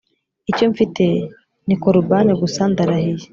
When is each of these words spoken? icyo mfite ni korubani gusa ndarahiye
icyo 0.51 0.65
mfite 0.71 1.05
ni 1.67 1.75
korubani 1.81 2.31
gusa 2.41 2.61
ndarahiye 2.71 3.25